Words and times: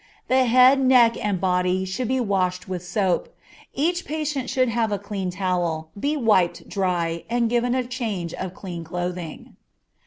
The 0.29 0.45
head, 0.45 0.79
neck, 0.79 1.15
and 1.23 1.39
body 1.39 1.85
should 1.85 2.07
be 2.07 2.19
washed 2.19 2.67
with 2.67 2.83
soap; 2.83 3.35
each 3.75 4.03
patient 4.03 4.49
should 4.49 4.67
have 4.67 4.91
a 4.91 4.97
clean 4.97 5.29
towel, 5.29 5.91
be 5.95 6.17
wiped 6.17 6.67
dry, 6.67 7.23
and 7.29 7.51
given 7.51 7.75
a 7.75 7.83
change 7.83 8.33
of 8.33 8.55
clean 8.55 8.83
clothing. 8.83 9.55